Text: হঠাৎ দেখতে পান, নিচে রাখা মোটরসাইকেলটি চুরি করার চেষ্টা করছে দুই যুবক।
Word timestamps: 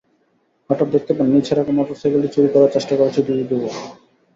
হঠাৎ 0.69 0.87
দেখতে 0.91 1.11
পান, 1.13 1.27
নিচে 1.33 1.51
রাখা 1.53 1.73
মোটরসাইকেলটি 1.77 2.29
চুরি 2.35 2.49
করার 2.53 2.73
চেষ্টা 2.75 2.93
করছে 2.99 3.19
দুই 3.27 3.39
যুবক। 3.41 3.73